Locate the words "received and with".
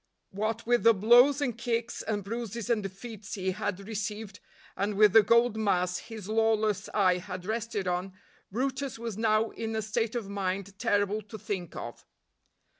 3.87-5.13